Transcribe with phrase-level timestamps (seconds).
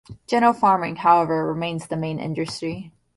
[0.25, 2.91] General farming, however, remains the main industry.